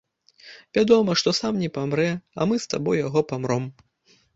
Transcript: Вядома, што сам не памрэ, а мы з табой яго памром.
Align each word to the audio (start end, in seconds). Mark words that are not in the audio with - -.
Вядома, 0.77 1.11
што 1.23 1.35
сам 1.41 1.61
не 1.67 1.71
памрэ, 1.77 2.09
а 2.09 2.41
мы 2.51 2.55
з 2.67 2.75
табой 2.77 3.05
яго 3.07 3.29
памром. 3.33 3.75